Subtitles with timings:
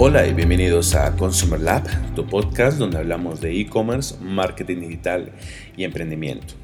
[0.00, 5.32] Hola y bienvenidos a Consumer Lab, tu podcast donde hablamos de e-commerce, marketing digital
[5.76, 6.54] y emprendimiento.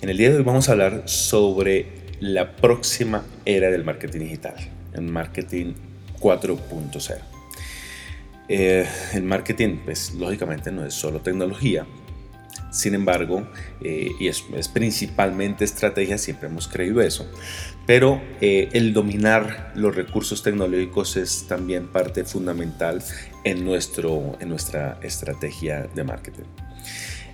[0.00, 1.88] En el día de hoy vamos a hablar sobre
[2.20, 4.54] la próxima era del marketing digital,
[4.94, 5.74] el marketing
[6.18, 7.18] 4.0.
[8.48, 11.84] Eh, el marketing, pues lógicamente no es solo tecnología,
[12.74, 13.46] sin embargo,
[13.80, 17.24] eh, y es, principalmente estrategia, siempre hemos creído eso,
[17.86, 23.00] pero eh, el dominar los recursos tecnológicos es también parte fundamental
[23.44, 26.42] en, nuestro, en nuestra estrategia de marketing.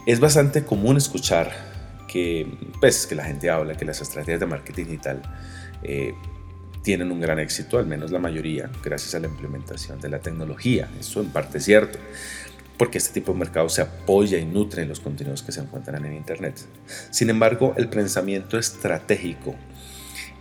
[0.06, 1.51] Es bastante común escuchar
[2.07, 2.46] que,
[2.79, 5.23] pues, que la gente habla que las estrategias de marketing digital
[5.82, 6.12] eh,
[6.82, 10.87] tienen un gran éxito, al menos la mayoría, gracias a la implementación de la tecnología.
[11.01, 11.98] Eso en parte es cierto
[12.80, 16.02] porque este tipo de mercado se apoya y nutre en los contenidos que se encuentran
[16.07, 16.55] en Internet.
[17.11, 19.55] Sin embargo, el pensamiento estratégico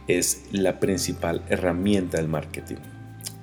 [0.08, 2.78] es la principal herramienta del marketing.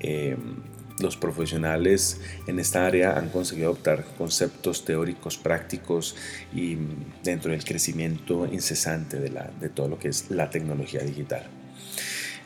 [0.00, 0.62] Em,
[0.98, 6.16] los profesionales en esta área han conseguido adoptar conceptos teóricos prácticos
[6.54, 6.78] y
[7.22, 11.50] dentro del crecimiento incesante de todo lo que es la tecnología digital.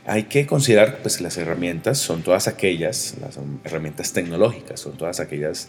[0.07, 5.69] Hay que considerar pues, las herramientas son todas aquellas, las herramientas tecnológicas, son todas aquellas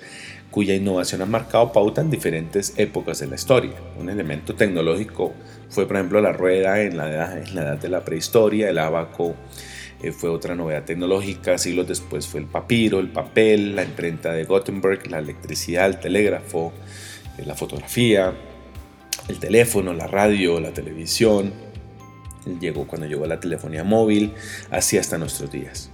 [0.49, 3.73] cuya innovación ha marcado pauta en diferentes épocas de la historia.
[3.99, 5.33] Un elemento tecnológico
[5.69, 8.77] fue, por ejemplo, la rueda en la edad, en la edad de la prehistoria, el
[8.77, 9.35] abaco
[10.01, 14.45] eh, fue otra novedad tecnológica, siglos después fue el papiro, el papel, la imprenta de
[14.45, 16.73] Gutenberg, la electricidad, el telégrafo,
[17.37, 18.33] eh, la fotografía,
[19.27, 21.53] el teléfono, la radio, la televisión,
[22.59, 24.33] llegó cuando llegó la telefonía móvil,
[24.69, 25.91] así hasta nuestros días.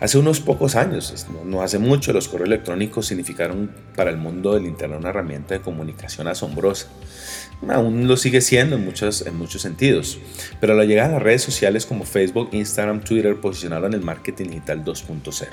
[0.00, 4.66] Hace unos pocos años, no hace mucho, los correos electrónicos significaron para el mundo del
[4.66, 6.86] Internet una herramienta de comunicación asombrosa.
[7.68, 10.18] Aún lo sigue siendo en muchos, en muchos sentidos,
[10.60, 14.84] pero la llegada de las redes sociales como Facebook, Instagram, Twitter posicionaron el marketing digital
[14.84, 15.48] 2.0.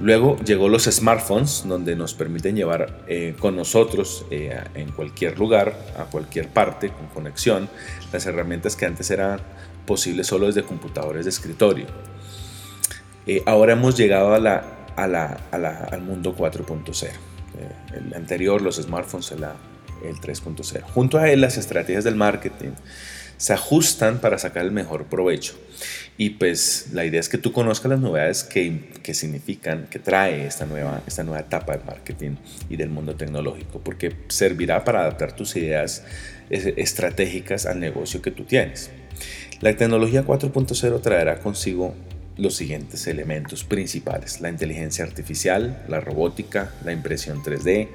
[0.00, 5.74] Luego llegó los smartphones, donde nos permiten llevar eh, con nosotros eh, en cualquier lugar,
[5.96, 7.68] a cualquier parte, con conexión,
[8.12, 9.40] las herramientas que antes eran
[9.86, 11.86] posibles solo desde computadores de escritorio.
[13.26, 14.64] Eh, ahora hemos llegado a la,
[14.96, 17.10] al mundo 4.0.
[17.94, 20.82] el anterior, los smartphones, el 3.0.
[20.92, 22.72] Junto a él, las estrategias del marketing
[23.44, 25.52] se ajustan para sacar el mejor provecho.
[26.16, 30.46] Y pues la idea es que tú conozcas las novedades que, que, significan, que trae
[30.46, 32.36] esta nueva, esta nueva etapa del marketing
[32.70, 36.04] y del mundo tecnológico, porque servirá para adaptar tus ideas
[36.48, 38.90] estratégicas al negocio que tú tienes.
[39.60, 41.94] La tecnología 4.0 traerá consigo
[42.38, 47.90] los siguientes elementos principales, la inteligencia artificial, la robótica, la impresión 3D,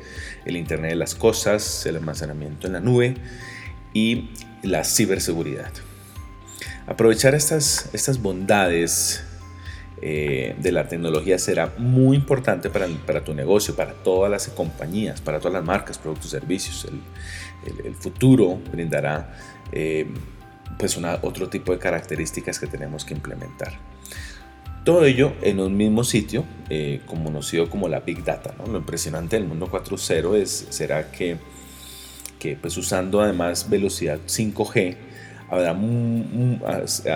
[0.46, 3.16] el Internet de las Cosas, el almacenamiento en la nube
[3.94, 4.30] y
[4.64, 5.72] la ciberseguridad.
[6.88, 9.24] Aprovechar estas, estas bondades
[10.02, 15.22] eh, de la tecnología será muy importante para, para, tu negocio, para todas las compañías,
[15.22, 16.86] para todas las marcas, productos, servicios.
[16.86, 19.36] El, el, futuro brindará
[19.72, 20.08] eh,
[20.78, 23.74] pues una, otro tipo de características que tenemos que implementar.
[24.86, 28.56] Todo ello en un mismo sitio, eh, conocido como la Big Data.
[28.66, 31.38] Lo impresionante del mundo 4.0 es, será que
[32.40, 34.96] que pues usando además velocidad 5G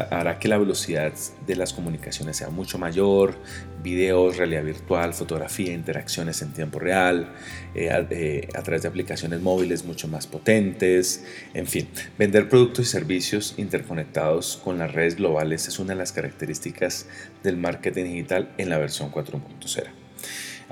[0.09, 1.13] hará que la velocidad
[1.45, 3.35] de las comunicaciones sea mucho mayor,
[3.83, 7.31] videos, realidad virtual, fotografía, interacciones en tiempo real,
[7.75, 11.23] eh, eh, a, través de aplicaciones móviles mucho más potentes,
[11.53, 16.11] en fin, vender productos y servicios interconectados con las redes globales es una de las
[16.11, 17.05] características
[17.43, 19.83] del marketing digital en la versión 4.0.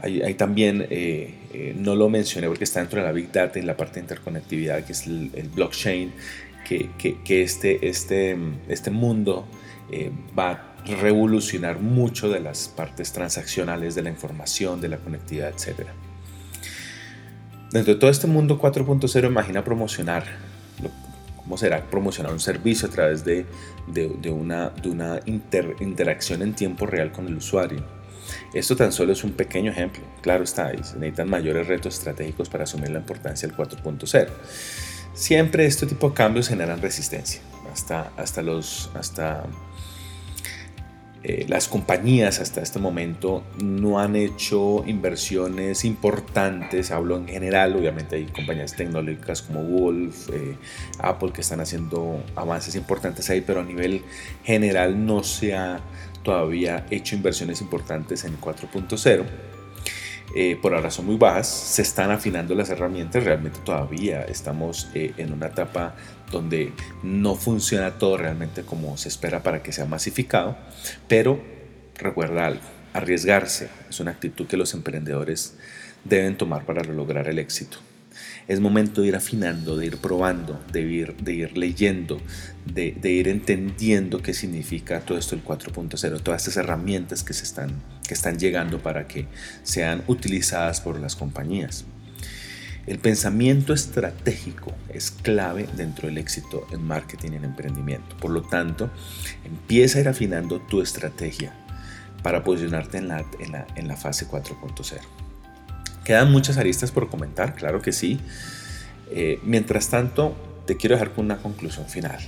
[0.04, 3.62] Hay, también, eh, eh, no lo mencioné porque está dentro de la Big Data y
[3.62, 6.12] la parte de interconectividad, que es el, blockchain,
[6.68, 8.36] que, este, este,
[8.68, 9.46] este mundo
[9.92, 15.50] eh, va a revolucionar mucho de las partes transaccionales de la información, de la conectividad,
[15.50, 15.90] etc.
[17.72, 20.24] Dentro de todo este mundo 4.0, imagina promocionar,
[21.36, 21.84] ¿cómo será?
[21.92, 23.46] Promocionar un servicio a través de,
[23.86, 28.01] de, de una, de una interacción en tiempo real con el usuario
[28.54, 30.04] esto tan solo es un pequeño ejemplo.
[30.22, 34.28] Claro está, se necesitan mayores retos estratégicos para asumir la importancia del 4.0.
[35.14, 37.42] Siempre este tipo de cambios generan resistencia.
[37.72, 39.46] Hasta, hasta, los, hasta
[41.24, 48.16] eh, las compañías hasta este momento no han hecho inversiones importantes, hablo en general, obviamente
[48.16, 50.56] hay compañías tecnológicas como Google, eh,
[50.98, 54.02] Apple que están haciendo avances importantes ahí, pero a nivel
[54.44, 55.80] general no se ha
[56.24, 59.24] todavía hecho inversiones importantes en 4.0.
[60.36, 65.14] Eh, por ahora son muy bajas, se están afinando las herramientas, realmente todavía estamos eh,
[65.18, 65.96] en una etapa
[66.32, 66.72] donde
[67.04, 70.56] no funciona todo realmente como se espera para que sea masificado,
[71.10, 71.42] pero
[71.98, 72.62] recuerda algo,
[72.94, 75.58] arriesgarse es una actitud que los emprendedores
[76.06, 77.78] deben tomar para lograr el éxito.
[78.48, 82.20] Es momento de ir afinando, de ir probando, de ir, leyendo,
[82.66, 88.38] de, ir entendiendo qué significa todo esto el 4.0, todas estas herramientas que, se están,
[88.38, 89.28] llegando para que
[89.64, 91.86] sean utilizadas por las compañías.
[92.88, 98.18] El pensamiento estratégico es clave dentro del éxito en marketing y en emprendimiento.
[98.18, 98.90] Por lo tanto,
[99.46, 101.54] empieza a ir afinando tu estrategia
[102.24, 105.21] para posicionarte en la, fase 4.0.
[106.04, 108.20] Quedan muchas aristas por comentar, claro que sí.
[109.12, 112.20] Eh, mientras tanto, te quiero dejar con una conclusión final.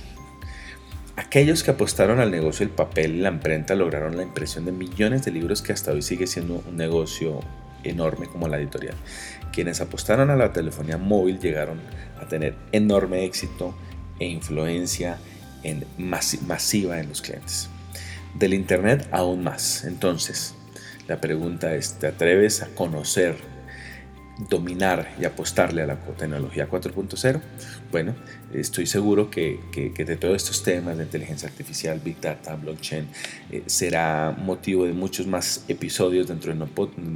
[1.16, 5.24] Aquellos que apostaron al negocio del papel y la imprenta lograron la impresión de millones
[5.24, 7.40] de libros que hasta hoy sigue siendo un negocio
[7.84, 8.96] enorme como la editorial.
[9.52, 11.80] Quienes apostaron a la telefonía móvil llegaron
[12.20, 13.74] a tener enorme éxito
[14.18, 15.18] e influencia
[15.62, 17.68] en masiva en los clientes.
[18.34, 19.84] Del Internet aún más.
[19.84, 20.54] Entonces,
[21.06, 23.53] la pregunta es, ¿te atreves a conocer
[24.38, 27.40] dominar y apostarle a la tecnología 4.0?
[27.90, 28.14] Bueno,
[28.52, 29.60] estoy seguro que,
[29.96, 33.08] de todos estos temas de inteligencia artificial, Big Data, blockchain,
[33.50, 36.66] eh, será motivo de muchos más episodios dentro de,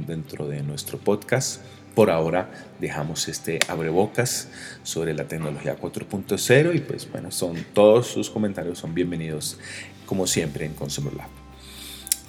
[0.07, 1.61] dentro de nuestro podcast.
[1.95, 2.49] Por ahora
[2.79, 4.47] dejamos este abrebocas
[4.83, 9.57] sobre la tecnología 4.0 y pues bueno, son todos sus comentarios son bienvenidos
[10.05, 11.48] como siempre en Consumer Lab.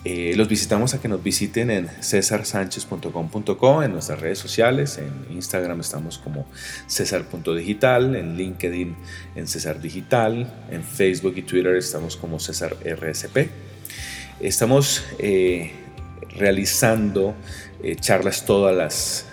[0.03, 5.81] Eh, los visitamos a que nos visiten en cesarsanchez.com.co, en nuestras redes sociales, en Instagram
[5.81, 6.47] estamos como
[6.87, 8.97] cesar.digital, en LinkedIn
[9.35, 13.51] en Cesar Digital, en Facebook y Twitter estamos como Cesar RSP.
[14.41, 15.73] Estamos eh,
[16.31, 17.35] realizando
[17.83, 19.27] eh, charlas todas las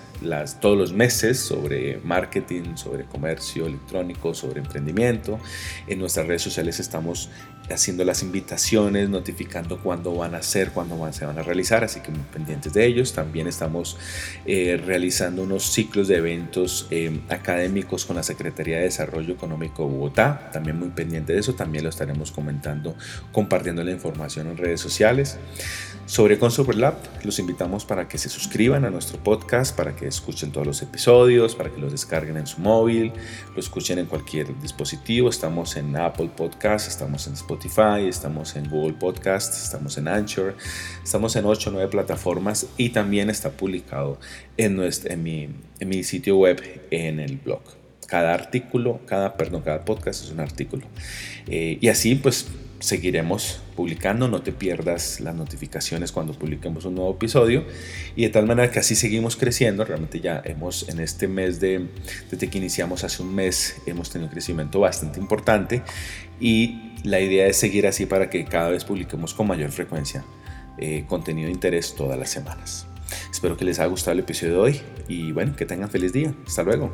[0.60, 5.40] todos los meses sobre marketing, sobre comercio electrónico, sobre emprendimiento.
[5.88, 7.30] En nuestras redes sociales estamos
[7.70, 12.00] haciendo las invitaciones, notificando cuándo van a ser, cuándo van, se van a realizar, así
[12.00, 13.14] que muy pendientes de ellos.
[13.14, 13.98] También estamos
[14.46, 19.92] eh, realizando unos ciclos de eventos eh, académicos con la Secretaría de Desarrollo Económico de
[19.92, 22.96] Bogotá, también muy pendiente de eso, también lo estaremos comentando,
[23.32, 25.38] compartiendo la información en redes sociales.
[26.06, 30.66] Sobre Consumer Lab, los invitamos para que se suscriban a nuestro podcast, para escuchen todos
[30.66, 33.12] los episodios, para que los descarguen en su móvil,
[33.54, 35.30] lo escuchen en cualquier dispositivo.
[35.30, 40.56] Estamos en Apple Podcast, estamos en Spotify, estamos en Google Podcast, estamos en Anchor,
[41.04, 44.20] estamos en 8 o 9 plataformas y también está publicado
[44.58, 45.50] en, nuestro, en, mi,
[45.80, 46.62] en mi sitio web
[46.92, 47.62] en el blog
[48.08, 50.88] cada artículo, cada, perdón, cada podcast es un artículo.
[51.48, 52.48] Eh, y así pues
[52.80, 57.66] seguiremos publicando, no te pierdas las notificaciones cuando publiquemos un nuevo episodio
[58.16, 61.88] y de tal manera que así seguimos creciendo, realmente ya hemos en este mes de,
[62.30, 65.82] desde que iniciamos hace un mes, hemos tenido un crecimiento bastante importante
[66.40, 70.24] y la idea es seguir así para que cada vez publiquemos con mayor frecuencia
[70.78, 72.88] eh, contenido de interés todas las semanas.
[73.32, 76.34] Espero que les haya gustado el episodio de hoy y bueno, que tengan feliz día.
[76.46, 76.92] Hasta luego.